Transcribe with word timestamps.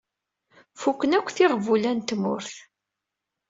Fuken 0.81 1.15
akk 1.17 1.29
tiɣbula 1.35 1.91
n 1.97 1.99
tmurt. 2.01 2.53